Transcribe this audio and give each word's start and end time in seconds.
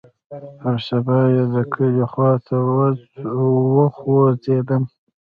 پر 0.59 0.75
سبا 0.87 1.19
يې 1.33 1.43
د 1.53 1.55
کلي 1.73 2.05
خوا 2.11 2.31
ته 2.45 2.55
وخوځېدم. 3.77 4.83